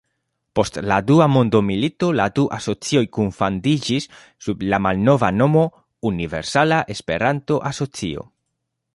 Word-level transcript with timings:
Post 0.59 0.77
la 0.91 0.95
dua 1.09 1.25
mondomilito 1.33 2.07
la 2.19 2.23
du 2.39 2.45
asocioj 2.55 3.03
kunfandiĝis 3.17 4.07
sub 4.45 4.63
la 4.71 4.79
malnova 4.85 5.29
nomo 5.41 5.65
Universala 6.11 6.81
Esperanto-Asocio. 6.95 8.25